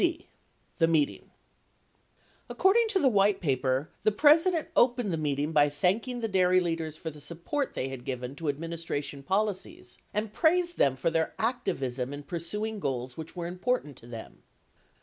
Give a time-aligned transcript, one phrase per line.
[0.01, 0.25] c.
[0.79, 1.29] The Meeting
[2.49, 6.97] According to the White Paper "The President opened the meeting by thanking the dairy leaders
[6.97, 11.35] for the support they had given to ad ministration policies and praised them for their
[11.37, 14.41] activism in pursuing goals which were important to them."